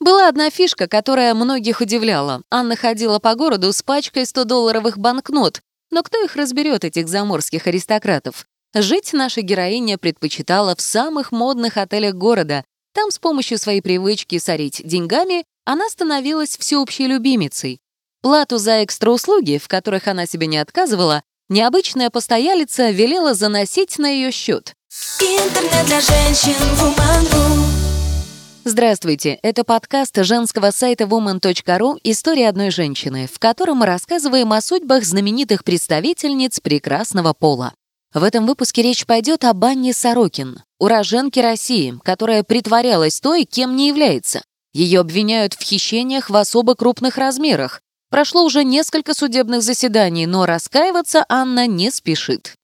Была 0.00 0.28
одна 0.28 0.50
фишка, 0.50 0.86
которая 0.86 1.34
многих 1.34 1.80
удивляла. 1.80 2.42
Анна 2.50 2.76
ходила 2.76 3.18
по 3.18 3.34
городу 3.34 3.72
с 3.72 3.82
пачкой 3.82 4.22
100-долларовых 4.22 4.96
банкнот, 4.96 5.60
но 5.90 6.02
кто 6.02 6.22
их 6.22 6.36
разберет, 6.36 6.84
этих 6.84 7.08
заморских 7.08 7.66
аристократов? 7.66 8.46
Жить 8.74 9.12
наша 9.12 9.40
героиня 9.40 9.98
предпочитала 9.98 10.76
в 10.76 10.80
самых 10.80 11.32
модных 11.32 11.76
отелях 11.78 12.14
города. 12.14 12.64
Там 12.94 13.10
с 13.10 13.18
помощью 13.18 13.58
своей 13.58 13.80
привычки 13.80 14.38
сорить 14.38 14.82
деньгами 14.84 15.44
она 15.64 15.88
становилась 15.88 16.56
всеобщей 16.56 17.06
любимицей. 17.06 17.78
Плату 18.22 18.58
за 18.58 18.84
экстра-услуги, 18.84 19.58
в 19.58 19.68
которых 19.68 20.06
она 20.06 20.26
себе 20.26 20.46
не 20.46 20.58
отказывала, 20.58 21.22
необычная 21.48 22.10
постоялица 22.10 22.90
велела 22.90 23.34
заносить 23.34 23.98
на 23.98 24.08
ее 24.08 24.30
счет. 24.30 24.74
Интернет 25.20 25.86
для 25.86 26.00
женщин 26.00 26.54
Woman.ru 26.80 27.87
Здравствуйте, 28.70 29.38
это 29.42 29.64
подкаст 29.64 30.14
женского 30.22 30.72
сайта 30.72 31.04
woman.ru 31.04 31.98
«История 32.04 32.50
одной 32.50 32.70
женщины», 32.70 33.26
в 33.26 33.38
котором 33.38 33.78
мы 33.78 33.86
рассказываем 33.86 34.52
о 34.52 34.60
судьбах 34.60 35.04
знаменитых 35.04 35.64
представительниц 35.64 36.60
прекрасного 36.60 37.32
пола. 37.32 37.72
В 38.12 38.22
этом 38.22 38.44
выпуске 38.44 38.82
речь 38.82 39.06
пойдет 39.06 39.44
об 39.44 39.64
Анне 39.64 39.94
Сорокин, 39.94 40.64
уроженке 40.78 41.40
России, 41.40 41.98
которая 42.04 42.42
притворялась 42.42 43.22
той, 43.22 43.46
кем 43.46 43.74
не 43.74 43.88
является. 43.88 44.42
Ее 44.74 45.00
обвиняют 45.00 45.54
в 45.54 45.62
хищениях 45.62 46.28
в 46.28 46.36
особо 46.36 46.74
крупных 46.74 47.16
размерах. 47.16 47.80
Прошло 48.10 48.44
уже 48.44 48.64
несколько 48.64 49.14
судебных 49.14 49.62
заседаний, 49.62 50.26
но 50.26 50.44
раскаиваться 50.44 51.24
Анна 51.30 51.66
не 51.66 51.90
спешит. 51.90 52.57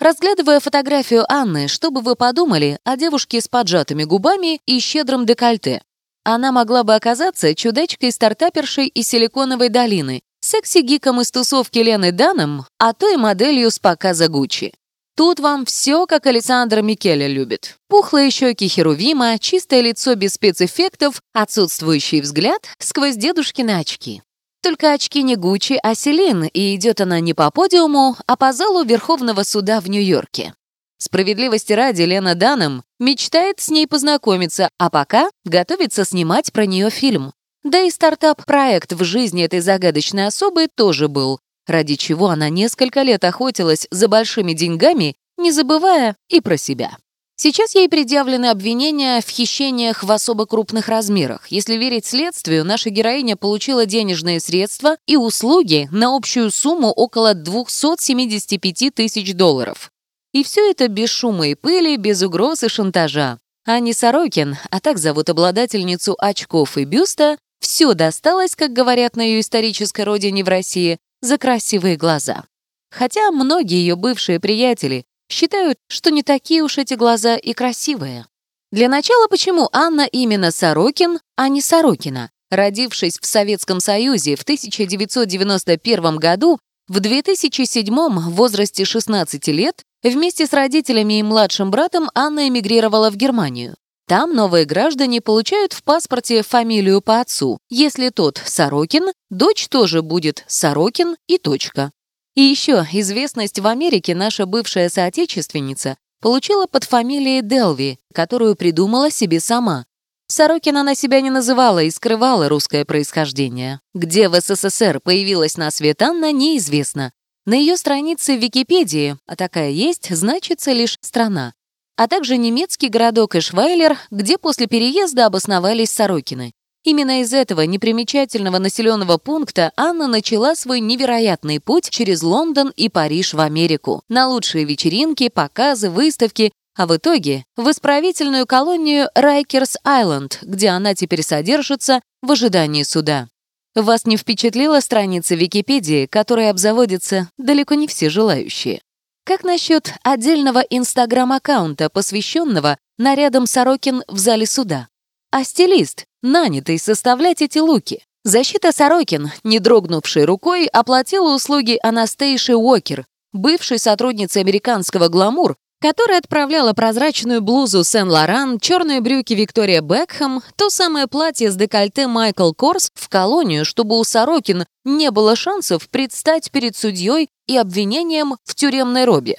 Разглядывая 0.00 0.60
фотографию 0.60 1.30
Анны, 1.30 1.68
что 1.68 1.90
бы 1.90 2.00
вы 2.00 2.16
подумали 2.16 2.78
о 2.84 2.96
девушке 2.96 3.38
с 3.42 3.48
поджатыми 3.48 4.04
губами 4.04 4.58
и 4.64 4.80
щедрым 4.80 5.26
декольте? 5.26 5.82
Она 6.24 6.52
могла 6.52 6.84
бы 6.84 6.94
оказаться 6.94 7.54
чудачкой-стартапершей 7.54 8.86
из 8.86 9.08
Силиконовой 9.08 9.68
долины, 9.68 10.22
секси-гиком 10.40 11.20
из 11.20 11.30
тусовки 11.30 11.80
Лены 11.80 12.12
Даном, 12.12 12.64
а 12.78 12.94
то 12.94 13.12
и 13.12 13.16
моделью 13.18 13.70
с 13.70 13.78
показа 13.78 14.28
Гуччи. 14.28 14.72
Тут 15.18 15.38
вам 15.38 15.66
все, 15.66 16.06
как 16.06 16.24
Александр 16.24 16.80
Микеле 16.80 17.28
любит. 17.28 17.76
Пухлые 17.88 18.30
щеки 18.30 18.68
Херувима, 18.68 19.38
чистое 19.38 19.82
лицо 19.82 20.14
без 20.14 20.32
спецэффектов, 20.32 21.20
отсутствующий 21.34 22.22
взгляд 22.22 22.62
сквозь 22.78 23.16
дедушкины 23.16 23.72
очки. 23.78 24.22
Только 24.62 24.92
очки 24.92 25.22
не 25.22 25.36
Гуччи, 25.36 25.78
а 25.82 25.94
Селин, 25.94 26.44
и 26.44 26.74
идет 26.74 27.00
она 27.00 27.20
не 27.20 27.32
по 27.32 27.50
подиуму, 27.50 28.16
а 28.26 28.36
по 28.36 28.52
залу 28.52 28.84
Верховного 28.84 29.42
суда 29.42 29.80
в 29.80 29.88
Нью-Йорке. 29.88 30.54
Справедливости 30.98 31.72
ради, 31.72 32.02
Лена 32.02 32.34
Данным 32.34 32.82
мечтает 32.98 33.60
с 33.60 33.70
ней 33.70 33.86
познакомиться, 33.86 34.68
а 34.78 34.90
пока 34.90 35.30
готовится 35.46 36.04
снимать 36.04 36.52
про 36.52 36.66
нее 36.66 36.90
фильм. 36.90 37.32
Да 37.64 37.80
и 37.80 37.90
стартап-проект 37.90 38.92
в 38.92 39.02
жизни 39.02 39.42
этой 39.44 39.60
загадочной 39.60 40.26
особы 40.26 40.68
тоже 40.74 41.08
был, 41.08 41.40
ради 41.66 41.94
чего 41.94 42.28
она 42.28 42.50
несколько 42.50 43.00
лет 43.00 43.24
охотилась 43.24 43.86
за 43.90 44.08
большими 44.08 44.52
деньгами, 44.52 45.16
не 45.38 45.52
забывая 45.52 46.16
и 46.28 46.42
про 46.42 46.58
себя. 46.58 46.98
Сейчас 47.42 47.74
ей 47.74 47.88
предъявлены 47.88 48.50
обвинения 48.50 49.22
в 49.22 49.30
хищениях 49.30 50.04
в 50.04 50.12
особо 50.12 50.44
крупных 50.44 50.88
размерах. 50.88 51.46
Если 51.48 51.76
верить 51.76 52.04
следствию, 52.04 52.66
наша 52.66 52.90
героиня 52.90 53.34
получила 53.34 53.86
денежные 53.86 54.40
средства 54.40 54.98
и 55.06 55.16
услуги 55.16 55.88
на 55.90 56.14
общую 56.14 56.50
сумму 56.50 56.90
около 56.90 57.32
275 57.32 58.94
тысяч 58.94 59.32
долларов. 59.32 59.90
И 60.34 60.44
все 60.44 60.70
это 60.70 60.88
без 60.88 61.08
шума 61.08 61.48
и 61.48 61.54
пыли, 61.54 61.96
без 61.96 62.20
угроз 62.20 62.62
и 62.62 62.68
шантажа. 62.68 63.38
Ани 63.64 63.94
Сорокин, 63.94 64.58
а 64.70 64.78
так 64.78 64.98
зовут 64.98 65.30
обладательницу 65.30 66.16
очков 66.18 66.76
и 66.76 66.84
бюста, 66.84 67.38
все 67.58 67.94
досталось, 67.94 68.54
как 68.54 68.74
говорят 68.74 69.16
на 69.16 69.22
ее 69.22 69.40
исторической 69.40 70.02
родине 70.02 70.44
в 70.44 70.48
России, 70.48 70.98
за 71.22 71.38
красивые 71.38 71.96
глаза. 71.96 72.44
Хотя 72.90 73.30
многие 73.30 73.78
ее 73.78 73.96
бывшие 73.96 74.40
приятели 74.40 75.06
считают, 75.30 75.78
что 75.88 76.10
не 76.10 76.22
такие 76.22 76.62
уж 76.62 76.78
эти 76.78 76.94
глаза 76.94 77.36
и 77.36 77.52
красивые. 77.52 78.26
Для 78.72 78.88
начала, 78.88 79.26
почему 79.28 79.68
Анна 79.72 80.06
именно 80.06 80.50
Сорокин, 80.50 81.18
а 81.36 81.48
не 81.48 81.60
Сорокина? 81.60 82.30
Родившись 82.50 83.18
в 83.20 83.26
Советском 83.26 83.80
Союзе 83.80 84.36
в 84.36 84.42
1991 84.42 86.16
году, 86.16 86.58
в 86.88 87.00
2007 87.00 87.94
в 87.94 88.30
возрасте 88.30 88.84
16 88.84 89.46
лет 89.48 89.84
вместе 90.02 90.46
с 90.46 90.52
родителями 90.52 91.20
и 91.20 91.22
младшим 91.22 91.70
братом 91.70 92.10
Анна 92.14 92.48
эмигрировала 92.48 93.10
в 93.10 93.16
Германию. 93.16 93.76
Там 94.08 94.34
новые 94.34 94.64
граждане 94.64 95.20
получают 95.20 95.72
в 95.72 95.84
паспорте 95.84 96.42
фамилию 96.42 97.00
по 97.00 97.20
отцу. 97.20 97.58
Если 97.68 98.08
тот 98.08 98.42
Сорокин, 98.44 99.12
дочь 99.30 99.68
тоже 99.68 100.02
будет 100.02 100.44
Сорокин 100.48 101.16
и 101.28 101.38
точка. 101.38 101.92
И 102.34 102.42
еще 102.42 102.86
известность 102.92 103.58
в 103.58 103.66
Америке 103.66 104.14
наша 104.14 104.46
бывшая 104.46 104.88
соотечественница 104.88 105.96
получила 106.20 106.66
под 106.66 106.84
фамилией 106.84 107.42
Делви, 107.42 107.98
которую 108.14 108.54
придумала 108.54 109.10
себе 109.10 109.40
сама. 109.40 109.86
Сорокина 110.28 110.82
она 110.82 110.94
себя 110.94 111.20
не 111.20 111.30
называла 111.30 111.82
и 111.82 111.90
скрывала 111.90 112.48
русское 112.48 112.84
происхождение. 112.84 113.80
Где 113.94 114.28
в 114.28 114.40
СССР 114.40 115.00
появилась 115.00 115.56
на 115.56 115.72
свет 115.72 116.00
Анна, 116.02 116.30
неизвестно. 116.30 117.12
На 117.46 117.54
ее 117.54 117.76
странице 117.76 118.36
в 118.36 118.40
Википедии, 118.40 119.16
а 119.26 119.34
такая 119.34 119.70
есть, 119.70 120.14
значится 120.14 120.70
лишь 120.70 120.98
«страна», 121.00 121.52
а 121.96 122.06
также 122.06 122.36
немецкий 122.36 122.88
городок 122.88 123.34
Эшвайлер, 123.34 123.98
где 124.10 124.38
после 124.38 124.68
переезда 124.68 125.26
обосновались 125.26 125.90
Сорокины. 125.90 126.52
Именно 126.82 127.20
из 127.20 127.34
этого 127.34 127.62
непримечательного 127.62 128.58
населенного 128.58 129.18
пункта 129.18 129.70
Анна 129.76 130.06
начала 130.06 130.54
свой 130.54 130.80
невероятный 130.80 131.60
путь 131.60 131.90
через 131.90 132.22
Лондон 132.22 132.72
и 132.74 132.88
Париж 132.88 133.34
в 133.34 133.40
Америку, 133.40 134.02
на 134.08 134.28
лучшие 134.28 134.64
вечеринки, 134.64 135.28
показы, 135.28 135.90
выставки, 135.90 136.52
а 136.74 136.86
в 136.86 136.96
итоге 136.96 137.44
в 137.56 137.70
исправительную 137.70 138.46
колонию 138.46 139.08
Райкерс-Айленд, 139.14 140.38
где 140.42 140.68
она 140.68 140.94
теперь 140.94 141.22
содержится 141.22 142.00
в 142.22 142.32
ожидании 142.32 142.82
суда. 142.82 143.28
Вас 143.74 144.06
не 144.06 144.16
впечатлила 144.16 144.80
страница 144.80 145.34
Википедии, 145.34 146.06
которой 146.06 146.48
обзаводятся 146.48 147.28
далеко 147.36 147.74
не 147.74 147.86
все 147.88 148.08
желающие? 148.08 148.80
Как 149.24 149.44
насчет 149.44 149.92
отдельного 150.02 150.60
инстаграм-аккаунта, 150.60 151.90
посвященного 151.90 152.78
нарядам 152.96 153.46
Сорокин 153.46 154.02
в 154.08 154.16
зале 154.16 154.46
суда? 154.46 154.88
А 155.32 155.44
стилист, 155.44 156.06
нанятый 156.22 156.76
составлять 156.78 157.40
эти 157.40 157.58
луки. 157.58 158.02
Защита 158.24 158.72
Сорокин, 158.72 159.30
не 159.44 159.60
дрогнувшей 159.60 160.24
рукой, 160.24 160.66
оплатила 160.66 161.32
услуги 161.32 161.78
Анастейши 161.84 162.56
Уокер, 162.56 163.06
бывшей 163.32 163.78
сотрудницы 163.78 164.38
американского 164.38 165.06
«Гламур», 165.06 165.56
которая 165.80 166.18
отправляла 166.18 166.72
прозрачную 166.72 167.40
блузу 167.40 167.84
Сен-Лоран, 167.84 168.58
черные 168.58 169.00
брюки 169.00 169.32
Виктория 169.32 169.80
Бекхэм, 169.80 170.42
то 170.56 170.68
самое 170.68 171.06
платье 171.06 171.50
с 171.50 171.56
декольте 171.56 172.08
Майкл 172.08 172.52
Корс 172.52 172.90
в 172.94 173.08
колонию, 173.08 173.64
чтобы 173.64 173.98
у 173.98 174.04
Сорокин 174.04 174.66
не 174.84 175.12
было 175.12 175.36
шансов 175.36 175.88
предстать 175.88 176.50
перед 176.50 176.76
судьей 176.76 177.28
и 177.46 177.56
обвинением 177.56 178.36
в 178.44 178.54
тюремной 178.56 179.04
робе. 179.04 179.36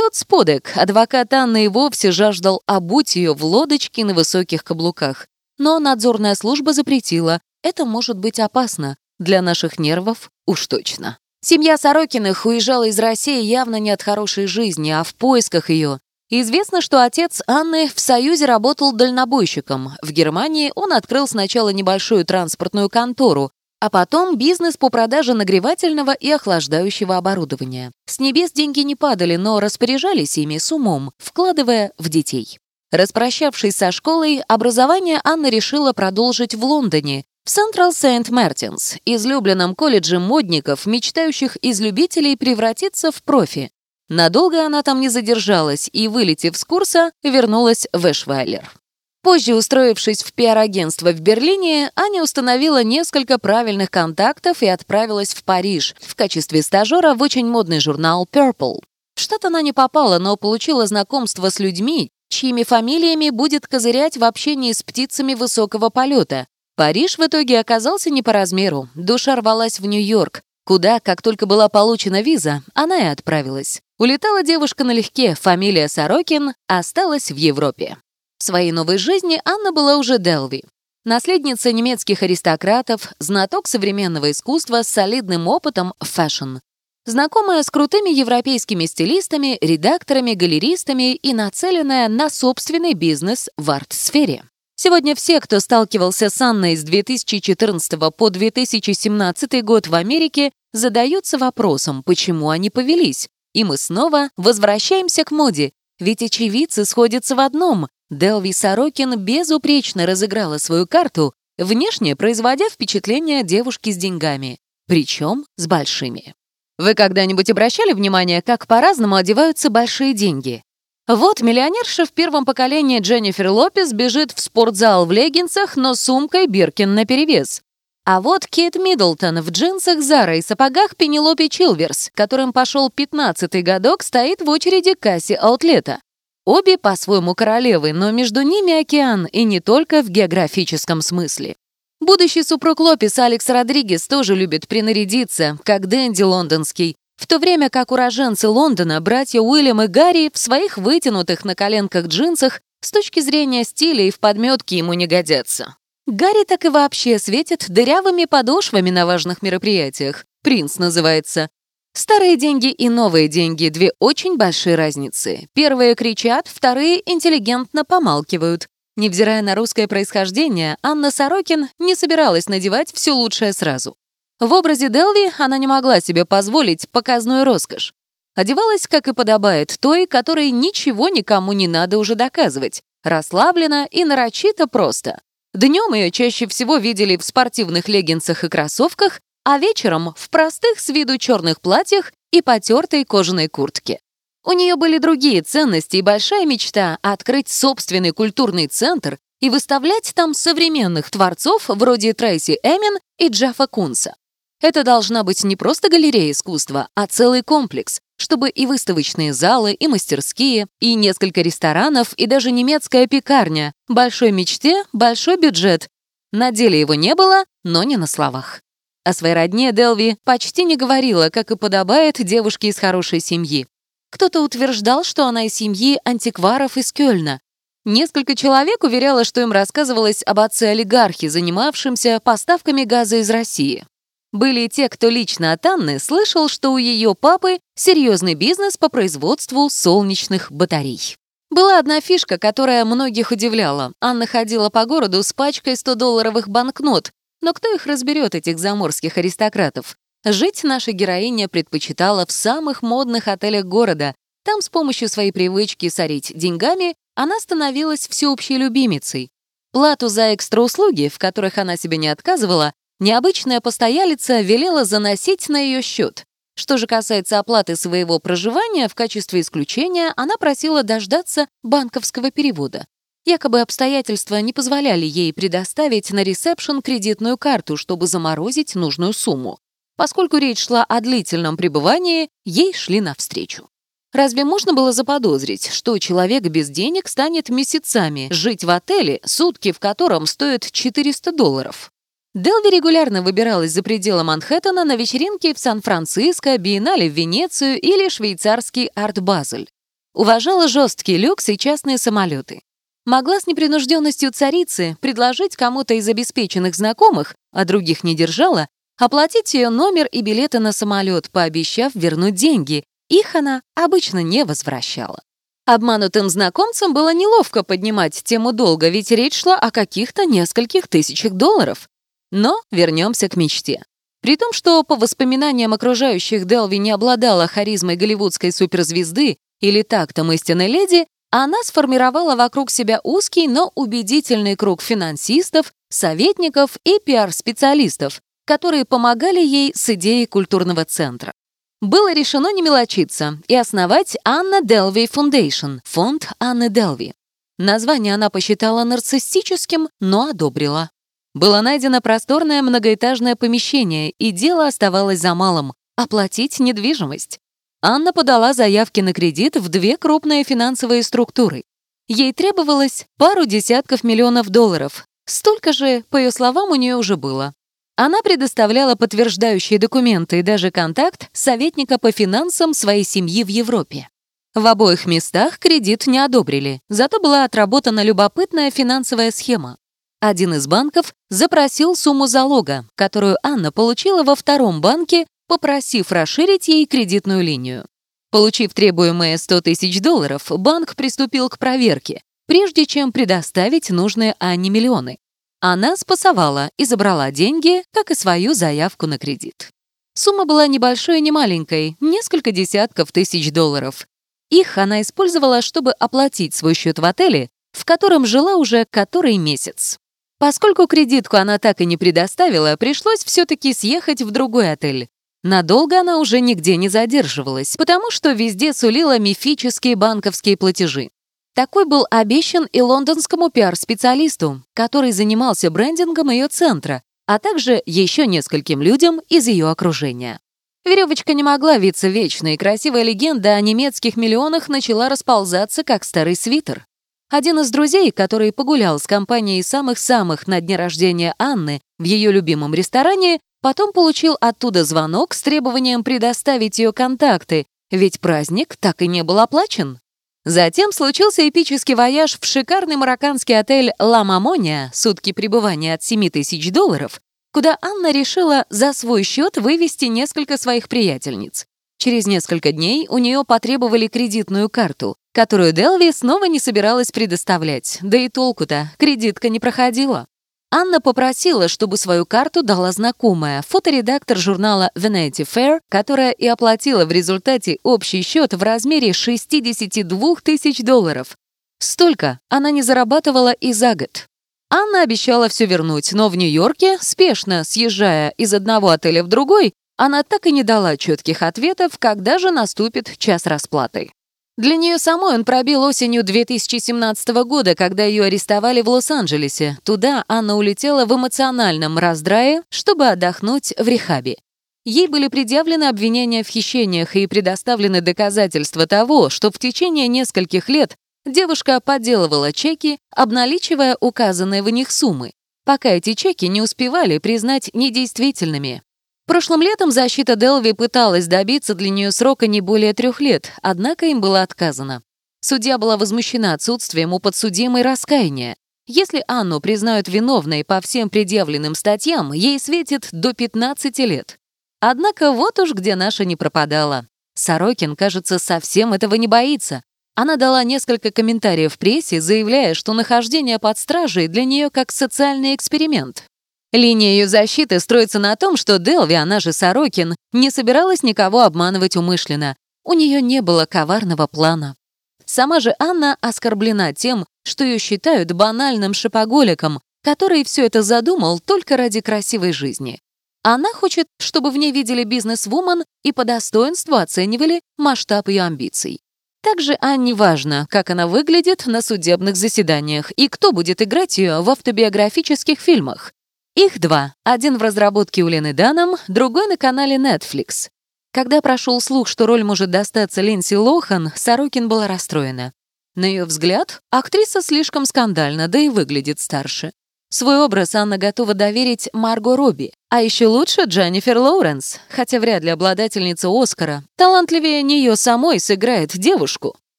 Тот 0.00 0.14
сподек, 0.14 0.72
адвокат 0.76 1.34
Анны 1.34 1.66
и 1.66 1.68
вовсе 1.68 2.10
жаждал 2.10 2.62
обуть 2.64 3.16
ее 3.16 3.34
в 3.34 3.44
лодочке 3.44 4.02
на 4.04 4.14
высоких 4.14 4.64
каблуках 4.64 5.26
но 5.60 5.78
надзорная 5.78 6.34
служба 6.34 6.72
запретила. 6.72 7.40
Это 7.62 7.84
может 7.84 8.18
быть 8.18 8.40
опасно. 8.40 8.96
Для 9.18 9.42
наших 9.42 9.78
нервов 9.78 10.30
уж 10.46 10.66
точно. 10.66 11.18
Семья 11.42 11.76
Сорокиных 11.76 12.46
уезжала 12.46 12.88
из 12.88 12.98
России 12.98 13.42
явно 13.42 13.76
не 13.76 13.90
от 13.90 14.02
хорошей 14.02 14.46
жизни, 14.46 14.90
а 14.90 15.04
в 15.04 15.14
поисках 15.14 15.68
ее. 15.68 16.00
Известно, 16.30 16.80
что 16.80 17.04
отец 17.04 17.42
Анны 17.46 17.90
в 17.94 18.00
Союзе 18.00 18.46
работал 18.46 18.92
дальнобойщиком. 18.92 19.90
В 20.00 20.12
Германии 20.12 20.72
он 20.74 20.94
открыл 20.94 21.28
сначала 21.28 21.68
небольшую 21.68 22.24
транспортную 22.24 22.88
контору, 22.88 23.50
а 23.80 23.90
потом 23.90 24.36
бизнес 24.36 24.76
по 24.76 24.90
продаже 24.90 25.34
нагревательного 25.34 26.12
и 26.12 26.30
охлаждающего 26.30 27.16
оборудования. 27.16 27.92
С 28.06 28.20
небес 28.20 28.52
деньги 28.52 28.80
не 28.80 28.94
падали, 28.94 29.36
но 29.36 29.58
распоряжались 29.58 30.38
ими 30.38 30.58
с 30.58 30.70
умом, 30.70 31.12
вкладывая 31.18 31.92
в 31.98 32.08
детей. 32.08 32.58
Распрощавшись 32.92 33.76
со 33.76 33.90
школой, 33.92 34.42
образование 34.48 35.20
Анна 35.24 35.48
решила 35.48 35.92
продолжить 35.92 36.54
в 36.54 36.64
Лондоне, 36.64 37.24
в 37.44 37.48
Central 37.48 37.90
St. 37.90 38.28
Martins, 38.28 38.98
излюбленном 39.06 39.74
колледже 39.74 40.18
модников, 40.18 40.86
мечтающих 40.86 41.56
из 41.56 41.80
любителей 41.80 42.36
превратиться 42.36 43.10
в 43.10 43.22
профи. 43.22 43.70
Надолго 44.08 44.66
она 44.66 44.82
там 44.82 45.00
не 45.00 45.08
задержалась 45.08 45.88
и, 45.92 46.08
вылетев 46.08 46.56
с 46.56 46.64
курса, 46.64 47.12
вернулась 47.22 47.86
в 47.92 48.10
Эшвайлер. 48.10 48.79
Позже, 49.22 49.54
устроившись 49.54 50.22
в 50.22 50.32
пиар-агентство 50.32 51.12
в 51.12 51.20
Берлине, 51.20 51.90
Аня 51.94 52.22
установила 52.22 52.82
несколько 52.82 53.38
правильных 53.38 53.90
контактов 53.90 54.62
и 54.62 54.66
отправилась 54.66 55.34
в 55.34 55.44
Париж 55.44 55.94
в 56.00 56.14
качестве 56.14 56.62
стажера 56.62 57.14
в 57.14 57.20
очень 57.20 57.46
модный 57.46 57.80
журнал 57.80 58.26
Purple. 58.30 58.80
В 59.14 59.20
штат 59.20 59.44
она 59.44 59.60
не 59.60 59.74
попала, 59.74 60.18
но 60.18 60.36
получила 60.36 60.86
знакомство 60.86 61.50
с 61.50 61.58
людьми, 61.58 62.10
чьими 62.30 62.62
фамилиями 62.62 63.28
будет 63.28 63.66
козырять 63.66 64.16
в 64.16 64.24
общении 64.24 64.72
с 64.72 64.82
птицами 64.82 65.34
высокого 65.34 65.90
полета. 65.90 66.46
Париж 66.76 67.18
в 67.18 67.26
итоге 67.26 67.60
оказался 67.60 68.08
не 68.08 68.22
по 68.22 68.32
размеру. 68.32 68.88
Душа 68.94 69.36
рвалась 69.36 69.80
в 69.80 69.84
Нью-Йорк, 69.84 70.40
куда, 70.64 70.98
как 70.98 71.20
только 71.20 71.44
была 71.44 71.68
получена 71.68 72.22
виза, 72.22 72.62
она 72.72 72.96
и 72.96 73.04
отправилась. 73.04 73.82
Улетала 73.98 74.42
девушка 74.42 74.84
налегке, 74.84 75.34
фамилия 75.34 75.88
Сорокин 75.88 76.54
осталась 76.68 77.30
в 77.30 77.36
Европе. 77.36 77.98
В 78.40 78.42
своей 78.42 78.72
новой 78.72 78.96
жизни 78.96 79.38
Анна 79.44 79.70
была 79.70 79.98
уже 79.98 80.18
Делви. 80.18 80.64
Наследница 81.04 81.72
немецких 81.72 82.22
аристократов, 82.22 83.12
знаток 83.18 83.68
современного 83.68 84.30
искусства 84.30 84.82
с 84.82 84.88
солидным 84.88 85.46
опытом 85.46 85.92
fashion. 86.00 86.56
Знакомая 87.04 87.62
с 87.62 87.70
крутыми 87.70 88.08
европейскими 88.08 88.86
стилистами, 88.86 89.58
редакторами, 89.60 90.32
галеристами 90.32 91.16
и 91.16 91.34
нацеленная 91.34 92.08
на 92.08 92.30
собственный 92.30 92.94
бизнес 92.94 93.50
в 93.58 93.70
арт-сфере. 93.70 94.44
Сегодня 94.74 95.14
все, 95.14 95.38
кто 95.40 95.60
сталкивался 95.60 96.30
с 96.30 96.40
Анной 96.40 96.76
с 96.76 96.82
2014 96.82 98.00
по 98.16 98.30
2017 98.30 99.62
год 99.62 99.86
в 99.86 99.94
Америке, 99.94 100.50
задаются 100.72 101.36
вопросом, 101.36 102.02
почему 102.02 102.48
они 102.48 102.70
повелись. 102.70 103.28
И 103.52 103.64
мы 103.64 103.76
снова 103.76 104.30
возвращаемся 104.38 105.24
к 105.24 105.30
моде, 105.30 105.72
ведь 106.00 106.22
очевидцы 106.22 106.84
сходятся 106.84 107.36
в 107.36 107.40
одном. 107.40 107.88
Делви 108.10 108.52
Сорокин 108.52 109.16
безупречно 109.18 110.06
разыграла 110.06 110.58
свою 110.58 110.86
карту, 110.86 111.32
внешне 111.58 112.16
производя 112.16 112.68
впечатление 112.68 113.44
девушки 113.44 113.90
с 113.90 113.96
деньгами, 113.96 114.58
причем 114.88 115.46
с 115.56 115.66
большими. 115.66 116.34
Вы 116.78 116.94
когда-нибудь 116.94 117.50
обращали 117.50 117.92
внимание, 117.92 118.42
как 118.42 118.66
по-разному 118.66 119.14
одеваются 119.14 119.68
большие 119.68 120.14
деньги? 120.14 120.64
Вот 121.06 121.42
миллионерша 121.42 122.06
в 122.06 122.12
первом 122.12 122.44
поколении 122.44 123.00
Дженнифер 123.00 123.50
Лопес 123.50 123.92
бежит 123.92 124.32
в 124.32 124.40
спортзал 124.40 125.06
в 125.06 125.12
леггинсах, 125.12 125.76
но 125.76 125.94
сумкой 125.94 126.46
Биркин 126.46 126.94
наперевес. 126.94 127.62
А 128.04 128.20
вот 128.20 128.46
Кейт 128.46 128.76
Миддлтон 128.76 129.40
в 129.40 129.50
джинсах 129.50 130.02
Зара 130.02 130.36
и 130.36 130.42
сапогах 130.42 130.96
Пенелопи 130.96 131.48
Чилверс, 131.48 132.10
которым 132.14 132.52
пошел 132.52 132.88
15-й 132.88 133.62
годок, 133.62 134.02
стоит 134.02 134.40
в 134.40 134.48
очереди 134.48 134.94
кассе 134.94 135.34
аутлета. 135.34 136.00
Обе 136.46 136.78
по-своему 136.78 137.34
королевы, 137.34 137.92
но 137.92 138.10
между 138.10 138.42
ними 138.42 138.80
океан, 138.80 139.26
и 139.26 139.44
не 139.44 139.60
только 139.60 140.02
в 140.02 140.08
географическом 140.08 141.02
смысле. 141.02 141.56
Будущий 142.00 142.42
супруг 142.42 142.80
Лопес 142.80 143.18
Алекс 143.18 143.46
Родригес 143.48 144.08
тоже 144.08 144.34
любит 144.34 144.66
принарядиться, 144.66 145.58
как 145.64 145.86
Дэнди 145.86 146.22
лондонский, 146.22 146.96
в 147.16 147.26
то 147.26 147.38
время 147.38 147.68
как 147.68 147.92
уроженцы 147.92 148.48
Лондона, 148.48 149.02
братья 149.02 149.40
Уильям 149.40 149.82
и 149.82 149.86
Гарри 149.86 150.30
в 150.32 150.38
своих 150.38 150.78
вытянутых 150.78 151.44
на 151.44 151.54
коленках 151.54 152.06
джинсах 152.06 152.62
с 152.80 152.90
точки 152.90 153.20
зрения 153.20 153.64
стиля 153.64 154.04
и 154.04 154.10
в 154.10 154.18
подметке 154.18 154.78
ему 154.78 154.94
не 154.94 155.06
годятся. 155.06 155.76
Гарри 156.06 156.44
так 156.44 156.64
и 156.64 156.68
вообще 156.68 157.18
светит 157.18 157.66
дырявыми 157.68 158.24
подошвами 158.24 158.90
на 158.90 159.06
важных 159.06 159.42
мероприятиях. 159.42 160.24
«Принц» 160.42 160.78
называется. 160.78 161.48
Старые 161.92 162.36
деньги 162.36 162.68
и 162.68 162.88
новые 162.88 163.28
деньги— 163.28 163.68
две 163.70 163.92
очень 163.98 164.36
большие 164.36 164.76
разницы. 164.76 165.48
Первые 165.54 165.94
кричат, 165.94 166.48
вторые 166.48 167.02
интеллигентно 167.10 167.84
помалкивают. 167.84 168.68
Невзирая 168.96 169.42
на 169.42 169.54
русское 169.54 169.88
происхождение, 169.88 170.76
Анна 170.82 171.10
Сорокин 171.10 171.68
не 171.78 171.94
собиралась 171.94 172.48
надевать 172.48 172.92
все 172.92 173.12
лучшее 173.12 173.52
сразу. 173.52 173.96
В 174.38 174.52
образе 174.52 174.88
Делви 174.88 175.30
она 175.38 175.58
не 175.58 175.66
могла 175.66 176.00
себе 176.00 176.24
позволить 176.24 176.88
показную 176.90 177.44
роскошь. 177.44 177.92
Одевалась, 178.34 178.86
как 178.86 179.08
и 179.08 179.12
подобает, 179.12 179.76
той, 179.80 180.06
которой 180.06 180.50
ничего 180.50 181.08
никому 181.08 181.52
не 181.52 181.68
надо 181.68 181.98
уже 181.98 182.14
доказывать. 182.14 182.82
Расслаблена 183.02 183.86
и 183.90 184.04
нарочито 184.04 184.66
просто. 184.66 185.20
Днем 185.52 185.94
ее 185.94 186.12
чаще 186.12 186.46
всего 186.46 186.76
видели 186.76 187.16
в 187.16 187.24
спортивных 187.24 187.88
леггинсах 187.88 188.44
и 188.44 188.48
кроссовках, 188.48 189.20
а 189.44 189.58
вечером 189.58 190.14
в 190.16 190.30
простых 190.30 190.78
с 190.78 190.88
виду 190.90 191.18
черных 191.18 191.60
платьях 191.60 192.12
и 192.30 192.40
потертой 192.40 193.04
кожаной 193.04 193.48
куртке. 193.48 193.98
У 194.44 194.52
нее 194.52 194.76
были 194.76 194.98
другие 194.98 195.42
ценности 195.42 195.96
и 195.96 196.02
большая 196.02 196.46
мечта 196.46 196.98
открыть 197.02 197.48
собственный 197.48 198.12
культурный 198.12 198.68
центр 198.68 199.18
и 199.40 199.50
выставлять 199.50 200.12
там 200.14 200.34
современных 200.34 201.10
творцов 201.10 201.64
вроде 201.68 202.14
Трейси 202.14 202.58
Эмин 202.62 202.98
и 203.18 203.28
Джеффа 203.28 203.66
Кунса. 203.66 204.14
Это 204.60 204.84
должна 204.84 205.24
быть 205.24 205.42
не 205.42 205.56
просто 205.56 205.88
галерея 205.88 206.30
искусства, 206.30 206.88
а 206.94 207.06
целый 207.06 207.42
комплекс, 207.42 208.00
чтобы 208.20 208.50
и 208.50 208.66
выставочные 208.66 209.32
залы, 209.32 209.72
и 209.72 209.88
мастерские, 209.88 210.66
и 210.78 210.94
несколько 210.94 211.40
ресторанов, 211.40 212.12
и 212.14 212.26
даже 212.26 212.50
немецкая 212.50 213.06
пекарня. 213.06 213.72
Большой 213.88 214.30
мечте— 214.30 214.84
большой 214.92 215.38
бюджет. 215.38 215.88
На 216.30 216.50
деле 216.50 216.78
его 216.78 216.94
не 216.94 217.14
было, 217.14 217.44
но 217.64 217.82
не 217.82 217.96
на 217.96 218.06
словах. 218.06 218.60
О 219.04 219.14
своей 219.14 219.34
родне 219.34 219.72
Делви 219.72 220.18
почти 220.24 220.64
не 220.64 220.76
говорила, 220.76 221.30
как 221.30 221.50
и 221.50 221.56
подобает 221.56 222.22
девушке 222.22 222.68
из 222.68 222.78
хорошей 222.78 223.20
семьи. 223.20 223.66
Кто-то 224.10 224.42
утверждал, 224.42 225.02
что 225.02 225.26
она 225.26 225.46
из 225.46 225.54
семьи 225.54 225.98
антикваров 226.04 226.76
из 226.76 226.92
Кёльна. 226.92 227.40
Несколько 227.86 228.34
человек 228.36 228.84
уверяло, 228.84 229.24
что 229.24 229.40
им 229.40 229.52
рассказывалось 229.52 230.22
об 230.26 230.40
отце-олигархе, 230.40 231.30
занимавшемся 231.30 232.20
поставками 232.22 232.84
газа 232.84 233.16
из 233.16 233.30
России. 233.30 233.86
Были 234.32 234.68
те, 234.68 234.88
кто 234.88 235.08
лично 235.08 235.52
от 235.52 235.66
Анны 235.66 235.98
слышал, 235.98 236.48
что 236.48 236.70
у 236.70 236.76
ее 236.76 237.14
папы 237.14 237.58
серьезный 237.74 238.34
бизнес 238.34 238.76
по 238.76 238.88
производству 238.88 239.68
солнечных 239.68 240.52
батарей. 240.52 241.16
Была 241.50 241.80
одна 241.80 242.00
фишка, 242.00 242.38
которая 242.38 242.84
многих 242.84 243.32
удивляла. 243.32 243.92
Анна 244.00 244.26
ходила 244.26 244.70
по 244.70 244.84
городу 244.84 245.22
с 245.22 245.32
пачкой 245.32 245.72
100-долларовых 245.72 246.48
банкнот, 246.48 247.10
но 247.40 247.52
кто 247.52 247.74
их 247.74 247.86
разберет, 247.86 248.34
этих 248.34 248.58
заморских 248.58 249.18
аристократов? 249.18 249.96
Жить 250.24 250.62
наша 250.62 250.92
героиня 250.92 251.48
предпочитала 251.48 252.26
в 252.26 252.30
самых 252.30 252.82
модных 252.82 253.26
отелях 253.26 253.64
города. 253.64 254.14
Там 254.44 254.60
с 254.60 254.68
помощью 254.68 255.08
своей 255.08 255.32
привычки 255.32 255.88
сорить 255.88 256.32
деньгами 256.34 256.94
она 257.14 257.40
становилась 257.40 258.06
всеобщей 258.06 258.58
любимицей. 258.58 259.30
Плату 259.72 260.08
за 260.08 260.34
экстра-услуги, 260.34 261.08
в 261.08 261.18
которых 261.18 261.58
она 261.58 261.76
себе 261.76 261.96
не 261.96 262.08
отказывала, 262.08 262.72
необычная 263.00 263.60
постоялица 263.60 264.40
велела 264.40 264.84
заносить 264.84 265.48
на 265.48 265.58
ее 265.58 265.82
счет. 265.82 266.24
Что 266.54 266.76
же 266.76 266.86
касается 266.86 267.38
оплаты 267.38 267.74
своего 267.74 268.18
проживания, 268.18 268.88
в 268.88 268.94
качестве 268.94 269.40
исключения 269.40 270.12
она 270.16 270.36
просила 270.36 270.82
дождаться 270.82 271.48
банковского 271.62 272.30
перевода. 272.30 272.86
Якобы 273.24 273.60
обстоятельства 273.60 274.40
не 274.40 274.52
позволяли 274.52 275.06
ей 275.06 275.32
предоставить 275.32 276.10
на 276.10 276.22
ресепшн 276.22 276.80
кредитную 276.80 277.36
карту, 277.36 277.76
чтобы 277.76 278.06
заморозить 278.06 278.74
нужную 278.74 279.12
сумму. 279.12 279.58
Поскольку 279.96 280.38
речь 280.38 280.64
шла 280.64 280.84
о 280.84 281.00
длительном 281.00 281.56
пребывании, 281.56 282.28
ей 282.44 282.72
шли 282.72 283.00
навстречу. 283.00 283.68
Разве 284.12 284.44
можно 284.44 284.72
было 284.72 284.92
заподозрить, 284.92 285.68
что 285.68 285.98
человек 285.98 286.42
без 286.44 286.68
денег 286.68 287.06
станет 287.06 287.48
месяцами 287.48 288.28
жить 288.30 288.64
в 288.64 288.70
отеле, 288.70 289.20
сутки 289.24 289.72
в 289.72 289.78
котором 289.78 290.26
стоят 290.26 290.70
400 290.70 291.32
долларов? 291.32 291.92
Делви 292.34 292.70
регулярно 292.70 293.22
выбиралась 293.22 293.72
за 293.72 293.82
пределы 293.82 294.22
Манхэттена 294.22 294.84
на 294.84 294.94
вечеринки 294.94 295.52
в 295.52 295.58
Сан-Франциско, 295.58 296.56
биеннале 296.58 297.10
в 297.10 297.12
Венецию 297.12 297.80
или 297.80 298.08
швейцарский 298.08 298.86
арт-базель. 298.94 299.68
Уважала 300.14 300.68
жесткий 300.68 301.16
люкс 301.16 301.48
и 301.48 301.58
частные 301.58 301.98
самолеты. 301.98 302.62
Могла 303.04 303.40
с 303.40 303.48
непринужденностью 303.48 304.30
царицы 304.30 304.96
предложить 305.00 305.56
кому-то 305.56 305.94
из 305.94 306.08
обеспеченных 306.08 306.76
знакомых, 306.76 307.34
а 307.52 307.64
других 307.64 308.04
не 308.04 308.14
держала, 308.14 308.68
оплатить 308.96 309.52
ее 309.54 309.68
номер 309.68 310.06
и 310.06 310.20
билеты 310.20 310.60
на 310.60 310.70
самолет, 310.70 311.30
пообещав 311.30 311.96
вернуть 311.96 312.36
деньги. 312.36 312.84
Их 313.08 313.34
она 313.34 313.62
обычно 313.74 314.22
не 314.22 314.44
возвращала. 314.44 315.20
Обманутым 315.66 316.28
знакомцам 316.28 316.94
было 316.94 317.12
неловко 317.12 317.64
поднимать 317.64 318.22
тему 318.22 318.52
долга, 318.52 318.88
ведь 318.88 319.10
речь 319.10 319.34
шла 319.34 319.58
о 319.58 319.72
каких-то 319.72 320.26
нескольких 320.26 320.86
тысячах 320.86 321.32
долларов. 321.32 321.88
Но 322.30 322.60
вернемся 322.70 323.28
к 323.28 323.36
мечте. 323.36 323.82
При 324.22 324.36
том, 324.36 324.52
что 324.52 324.82
по 324.82 324.96
воспоминаниям 324.96 325.72
окружающих 325.72 326.44
Делви 326.44 326.78
не 326.78 326.90
обладала 326.90 327.46
харизмой 327.46 327.96
голливудской 327.96 328.52
суперзвезды 328.52 329.38
или 329.60 329.82
тактом 329.82 330.30
истинной 330.32 330.68
леди, 330.68 331.06
она 331.30 331.62
сформировала 331.62 332.34
вокруг 332.36 332.70
себя 332.70 333.00
узкий, 333.04 333.48
но 333.48 333.70
убедительный 333.74 334.56
круг 334.56 334.82
финансистов, 334.82 335.72
советников 335.88 336.76
и 336.84 336.98
пиар-специалистов, 336.98 338.20
которые 338.44 338.84
помогали 338.84 339.40
ей 339.40 339.72
с 339.74 339.88
идеей 339.90 340.26
культурного 340.26 340.84
центра. 340.84 341.32
Было 341.80 342.12
решено 342.12 342.52
не 342.52 342.62
мелочиться 342.62 343.38
и 343.48 343.54
основать 343.54 344.16
Анна 344.24 344.60
Делви 344.60 345.06
Foundation, 345.06 345.78
фонд 345.84 346.28
Анны 346.38 346.68
Делви. 346.68 347.14
Название 347.58 348.14
она 348.14 348.28
посчитала 348.28 348.84
нарциссическим, 348.84 349.88
но 350.00 350.30
одобрила. 350.30 350.90
Было 351.34 351.60
найдено 351.60 352.00
просторное 352.00 352.62
многоэтажное 352.62 353.36
помещение, 353.36 354.10
и 354.10 354.30
дело 354.30 354.66
оставалось 354.66 355.20
за 355.20 355.34
малым— 355.34 355.74
оплатить 355.96 356.60
недвижимость. 356.60 357.38
Анна 357.82 358.12
подала 358.12 358.52
заявки 358.52 359.00
на 359.00 359.12
кредит 359.12 359.56
в 359.56 359.68
две 359.68 359.96
крупные 359.96 360.44
финансовые 360.44 361.02
структуры. 361.02 361.64
Ей 362.08 362.32
требовалось 362.32 363.06
пару 363.16 363.46
десятков 363.46 364.02
миллионов 364.02 364.48
долларов, 364.48 365.06
Столько 365.30 365.72
же, 365.72 366.02
по 366.10 366.16
ее 366.16 366.32
словам, 366.32 366.72
у 366.72 366.74
нее 366.74 366.96
уже 366.96 367.16
было. 367.16 367.54
Она 367.94 368.20
предоставляла 368.20 368.96
подтверждающие 368.96 369.78
документы 369.78 370.40
и 370.40 370.42
даже 370.42 370.72
контакт 370.72 371.28
советника 371.32 371.98
по 371.98 372.10
финансам 372.10 372.74
своей 372.74 373.04
семьи 373.04 373.44
в 373.44 373.46
Европе. 373.46 374.08
В 374.56 374.66
обоих 374.66 375.06
местах 375.06 375.60
кредит 375.60 376.08
не 376.08 376.18
одобрили, 376.18 376.80
зато 376.88 377.20
была 377.20 377.44
отработана 377.44 378.02
любопытная 378.02 378.72
финансовая 378.72 379.30
схема. 379.30 379.76
Один 380.20 380.52
из 380.52 380.66
банков 380.66 381.14
запросил 381.30 381.96
сумму 381.96 382.26
залога, 382.26 382.84
которую 382.94 383.38
Анна 383.42 383.72
получила 383.72 384.22
во 384.22 384.34
втором 384.34 384.82
банке, 384.82 385.26
попросив 385.48 386.12
расширить 386.12 386.68
ей 386.68 386.84
кредитную 386.84 387.42
линию. 387.42 387.86
Получив 388.30 388.74
требуемые 388.74 389.38
100 389.38 389.62
тысяч 389.62 390.00
долларов, 390.02 390.44
банк 390.50 390.94
приступил 390.94 391.48
к 391.48 391.58
проверке, 391.58 392.22
прежде 392.46 392.84
чем 392.84 393.12
предоставить 393.12 393.88
нужные 393.88 394.34
Анне 394.38 394.68
миллионы. 394.68 395.16
Она 395.60 395.96
спасовала 395.96 396.70
и 396.76 396.84
забрала 396.84 397.30
деньги, 397.30 397.82
как 397.90 398.10
и 398.10 398.14
свою 398.14 398.52
заявку 398.52 399.06
на 399.06 399.18
кредит. 399.18 399.70
Сумма 400.14 400.44
была 400.44 400.66
небольшой 400.66 401.18
и 401.18 401.22
не 401.22 401.32
маленькой, 401.32 401.96
несколько 401.98 402.52
десятков 402.52 403.10
тысяч 403.10 403.50
долларов. 403.52 404.06
Их 404.50 404.76
она 404.76 405.00
использовала, 405.00 405.62
чтобы 405.62 405.92
оплатить 405.92 406.54
свой 406.54 406.74
счет 406.74 406.98
в 406.98 407.04
отеле, 407.06 407.48
в 407.72 407.86
котором 407.86 408.26
жила 408.26 408.56
уже 408.56 408.84
который 408.90 409.38
месяц. 409.38 409.98
Поскольку 410.40 410.86
кредитку 410.86 411.36
она 411.36 411.58
так 411.58 411.82
и 411.82 411.84
не 411.84 411.98
предоставила, 411.98 412.74
пришлось 412.78 413.22
все-таки 413.22 413.74
съехать 413.74 414.22
в 414.22 414.30
другой 414.30 414.72
отель. 414.72 415.08
Надолго 415.42 416.00
она 416.00 416.18
уже 416.18 416.40
нигде 416.40 416.76
не 416.76 416.88
задерживалась, 416.88 417.76
потому 417.76 418.10
что 418.10 418.32
везде 418.32 418.72
сулила 418.72 419.18
мифические 419.18 419.96
банковские 419.96 420.56
платежи. 420.56 421.10
Такой 421.54 421.84
был 421.84 422.06
обещан 422.10 422.66
и 422.72 422.80
лондонскому 422.80 423.50
пиар-специалисту, 423.50 424.62
который 424.72 425.12
занимался 425.12 425.70
брендингом 425.70 426.30
ее 426.30 426.48
центра, 426.48 427.02
а 427.26 427.38
также 427.38 427.82
еще 427.84 428.26
нескольким 428.26 428.80
людям 428.80 429.20
из 429.28 429.46
ее 429.46 429.68
окружения. 429.68 430.40
Веревочка 430.86 431.34
не 431.34 431.42
могла 431.42 431.76
виться 431.76 432.08
вечно, 432.08 432.54
и 432.54 432.56
красивая 432.56 433.02
легенда 433.02 433.56
о 433.56 433.60
немецких 433.60 434.16
миллионах 434.16 434.70
начала 434.70 435.10
расползаться, 435.10 435.84
как 435.84 436.02
старый 436.04 436.34
свитер. 436.34 436.86
Один 437.30 437.60
из 437.60 437.70
друзей, 437.70 438.10
который 438.10 438.52
погулял 438.52 438.98
с 438.98 439.06
компанией 439.06 439.62
самых-самых 439.62 440.48
на 440.48 440.60
дне 440.60 440.74
рождения 440.74 441.36
Анны 441.38 441.80
в 441.96 442.02
ее 442.02 442.32
любимом 442.32 442.74
ресторане, 442.74 443.38
потом 443.62 443.92
получил 443.92 444.36
оттуда 444.40 444.84
звонок 444.84 445.32
с 445.34 445.42
требованием 445.42 446.02
предоставить 446.02 446.80
ее 446.80 446.92
контакты, 446.92 447.66
ведь 447.92 448.18
праздник 448.18 448.76
так 448.76 449.00
и 449.00 449.06
не 449.06 449.22
был 449.22 449.38
оплачен. 449.38 450.00
Затем 450.44 450.90
случился 450.90 451.48
эпический 451.48 451.94
вояж 451.94 452.36
в 452.40 452.44
шикарный 452.44 452.96
марокканский 452.96 453.56
отель 453.56 453.92
«Ла 454.00 454.24
Мамония», 454.24 454.90
сутки 454.92 455.32
пребывания 455.32 455.94
от 455.94 456.02
7 456.02 456.30
тысяч 456.30 456.72
долларов, 456.72 457.20
куда 457.52 457.78
Анна 457.80 458.10
решила 458.10 458.64
за 458.70 458.92
свой 458.92 459.22
счет 459.22 459.56
вывести 459.56 460.06
несколько 460.06 460.56
своих 460.56 460.88
приятельниц. 460.88 461.66
Через 462.02 462.26
несколько 462.26 462.72
дней 462.72 463.06
у 463.10 463.18
нее 463.18 463.44
потребовали 463.46 464.06
кредитную 464.06 464.70
карту, 464.70 465.16
которую 465.34 465.72
Делви 465.72 466.10
снова 466.12 466.46
не 466.46 466.58
собиралась 466.58 467.12
предоставлять, 467.12 467.98
да 468.00 468.16
и 468.16 468.30
толку-то, 468.30 468.90
кредитка 468.96 469.50
не 469.50 469.60
проходила. 469.60 470.26
Анна 470.72 471.02
попросила, 471.02 471.68
чтобы 471.68 471.98
свою 471.98 472.24
карту 472.24 472.62
дала 472.62 472.90
знакомая, 472.92 473.62
фоторедактор 473.68 474.38
журнала 474.38 474.90
Vanity 474.96 475.44
Fair, 475.44 475.80
которая 475.90 476.30
и 476.30 476.46
оплатила 476.46 477.04
в 477.04 477.12
результате 477.12 477.78
общий 477.82 478.22
счет 478.22 478.54
в 478.54 478.62
размере 478.62 479.12
62 479.12 480.36
тысяч 480.42 480.78
долларов. 480.78 481.36
Столько 481.80 482.40
она 482.48 482.70
не 482.70 482.80
зарабатывала 482.80 483.52
и 483.52 483.74
за 483.74 483.94
год. 483.94 484.26
Анна 484.70 485.02
обещала 485.02 485.50
все 485.50 485.66
вернуть, 485.66 486.12
но 486.14 486.30
в 486.30 486.36
Нью-Йорке, 486.36 486.96
спешно 487.02 487.62
съезжая 487.62 488.30
из 488.38 488.54
одного 488.54 488.88
отеля 488.88 489.22
в 489.22 489.26
другой, 489.26 489.74
она 490.00 490.22
так 490.22 490.46
и 490.46 490.50
не 490.50 490.62
дала 490.62 490.96
четких 490.96 491.42
ответов, 491.42 491.98
когда 491.98 492.38
же 492.38 492.50
наступит 492.50 493.18
час 493.18 493.44
расплаты. 493.44 494.10
Для 494.56 494.76
нее 494.76 494.96
самой 494.96 495.34
он 495.34 495.44
пробил 495.44 495.82
осенью 495.82 496.24
2017 496.24 497.28
года, 497.44 497.74
когда 497.74 498.04
ее 498.04 498.24
арестовали 498.24 498.80
в 498.80 498.88
Лос-Анджелесе. 498.88 499.76
Туда 499.84 500.24
Анна 500.26 500.56
улетела 500.56 501.04
в 501.04 501.14
эмоциональном 501.14 501.98
раздрае, 501.98 502.62
чтобы 502.70 503.08
отдохнуть 503.08 503.74
в 503.76 503.86
рехабе. 503.86 504.38
Ей 504.86 505.06
были 505.06 505.28
предъявлены 505.28 505.84
обвинения 505.84 506.44
в 506.44 506.48
хищениях 506.48 507.14
и 507.14 507.26
предоставлены 507.26 508.00
доказательства 508.00 508.86
того, 508.86 509.28
что 509.28 509.50
в 509.50 509.58
течение 509.58 510.08
нескольких 510.08 510.70
лет 510.70 510.96
девушка 511.26 511.78
подделывала 511.78 512.54
чеки, 512.54 512.98
обналичивая 513.14 513.98
указанные 514.00 514.62
в 514.62 514.70
них 514.70 514.90
суммы, 514.90 515.32
пока 515.66 515.90
эти 515.90 516.14
чеки 516.14 516.46
не 516.46 516.62
успевали 516.62 517.18
признать 517.18 517.68
недействительными. 517.74 518.82
Прошлым 519.30 519.62
летом 519.62 519.92
защита 519.92 520.34
Делви 520.34 520.72
пыталась 520.72 521.28
добиться 521.28 521.76
для 521.76 521.88
нее 521.88 522.10
срока 522.10 522.48
не 522.48 522.60
более 522.60 522.92
трех 522.94 523.20
лет, 523.20 523.52
однако 523.62 524.06
им 524.06 524.20
было 524.20 524.42
отказано. 524.42 525.02
Судья 525.40 525.78
была 525.78 525.96
возмущена 525.96 526.52
отсутствием 526.52 527.12
у 527.12 527.20
подсудимой 527.20 527.82
раскаяния. 527.82 528.56
Если 528.88 529.22
Анну 529.28 529.60
признают 529.60 530.08
виновной 530.08 530.64
по 530.64 530.80
всем 530.80 531.08
предъявленным 531.10 531.76
статьям, 531.76 532.32
ей 532.32 532.58
светит 532.58 533.08
до 533.12 533.32
15 533.32 534.00
лет. 534.00 534.36
Однако 534.80 535.30
вот 535.30 535.60
уж 535.60 535.74
где 535.74 535.94
наша 535.94 536.24
не 536.24 536.34
пропадала. 536.34 537.06
Сорокин, 537.34 537.94
кажется, 537.94 538.40
совсем 538.40 538.94
этого 538.94 539.14
не 539.14 539.28
боится. 539.28 539.84
Она 540.16 540.38
дала 540.38 540.64
несколько 540.64 541.12
комментариев 541.12 541.78
прессе, 541.78 542.20
заявляя, 542.20 542.74
что 542.74 542.94
нахождение 542.94 543.60
под 543.60 543.78
стражей 543.78 544.26
для 544.26 544.42
нее 544.42 544.70
как 544.70 544.90
социальный 544.90 545.54
эксперимент. 545.54 546.24
Линия 546.72 547.10
ее 547.10 547.26
защиты 547.26 547.80
строится 547.80 548.18
на 548.18 548.36
том, 548.36 548.56
что 548.56 548.78
Делви, 548.78 549.14
она 549.14 549.40
же 549.40 549.52
Сорокин, 549.52 550.14
не 550.32 550.50
собиралась 550.50 551.02
никого 551.02 551.42
обманывать 551.42 551.96
умышленно. 551.96 552.56
У 552.84 552.92
нее 552.92 553.20
не 553.20 553.42
было 553.42 553.66
коварного 553.66 554.26
плана. 554.28 554.76
Сама 555.24 555.60
же 555.60 555.74
Анна 555.78 556.16
оскорблена 556.20 556.92
тем, 556.92 557.26
что 557.44 557.64
ее 557.64 557.78
считают 557.78 558.32
банальным 558.32 558.94
шопоголиком, 558.94 559.80
который 560.02 560.44
все 560.44 560.66
это 560.66 560.82
задумал 560.82 561.40
только 561.40 561.76
ради 561.76 562.00
красивой 562.00 562.52
жизни. 562.52 563.00
Она 563.42 563.72
хочет, 563.72 564.06
чтобы 564.18 564.50
в 564.50 564.56
ней 564.56 564.70
видели 564.70 565.04
бизнес-вумен 565.04 565.84
и 566.04 566.12
по 566.12 566.24
достоинству 566.24 566.96
оценивали 566.96 567.62
масштаб 567.78 568.28
ее 568.28 568.42
амбиций. 568.42 569.00
Также 569.42 569.76
Анне 569.80 570.14
важно, 570.14 570.66
как 570.68 570.90
она 570.90 571.06
выглядит 571.06 571.64
на 571.66 571.80
судебных 571.80 572.36
заседаниях 572.36 573.10
и 573.12 573.28
кто 573.28 573.52
будет 573.52 573.80
играть 573.80 574.18
ее 574.18 574.42
в 574.42 574.50
автобиографических 574.50 575.58
фильмах. 575.58 576.12
Их 576.60 576.78
два. 576.78 577.14
Один 577.24 577.56
в 577.56 577.62
разработке 577.62 578.20
у 578.22 578.28
Лены 578.28 578.52
Даном, 578.52 578.96
другой 579.08 579.46
на 579.46 579.56
канале 579.56 579.96
Netflix. 579.96 580.68
Когда 581.10 581.40
прошел 581.40 581.80
слух, 581.80 582.06
что 582.06 582.26
роль 582.26 582.44
может 582.44 582.70
достаться 582.70 583.22
Линдси 583.22 583.54
Лохан, 583.54 584.12
Сорокин 584.14 584.68
была 584.68 584.86
расстроена. 584.86 585.54
На 585.94 586.04
ее 586.04 586.26
взгляд, 586.26 586.82
актриса 586.90 587.40
слишком 587.40 587.86
скандальна, 587.86 588.46
да 588.46 588.58
и 588.58 588.68
выглядит 588.68 589.20
старше. 589.20 589.72
Свой 590.10 590.36
образ 590.36 590.74
Анна 590.74 590.98
готова 590.98 591.32
доверить 591.32 591.88
Марго 591.94 592.36
Робби, 592.36 592.74
а 592.90 593.00
еще 593.00 593.26
лучше 593.28 593.62
Дженнифер 593.64 594.18
Лоуренс, 594.18 594.80
хотя 594.90 595.18
вряд 595.18 595.42
ли 595.42 595.48
обладательница 595.48 596.28
Оскара 596.30 596.84
талантливее 596.96 597.62
нее 597.62 597.96
самой 597.96 598.38
сыграет 598.38 598.90
девушку, 598.90 599.56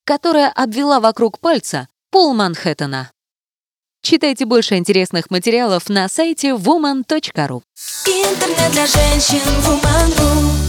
которая 0.04 0.50
обвела 0.50 1.00
вокруг 1.00 1.38
пальца 1.38 1.90
пол 2.10 2.34
Манхэттена. 2.34 3.12
Читайте 4.02 4.46
больше 4.46 4.78
интересных 4.78 5.30
материалов 5.30 5.88
на 5.88 6.10
сайте 6.10 6.50
woman.ru. 6.50 7.62
Интернет 8.08 8.72
для 8.72 8.88
женщин 8.88 9.42
woman.ru 9.64 10.61